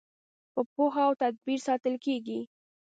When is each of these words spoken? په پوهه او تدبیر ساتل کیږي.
په 0.53 0.61
پوهه 0.73 1.01
او 1.07 1.13
تدبیر 1.21 1.59
ساتل 1.67 1.95
کیږي. 2.05 2.39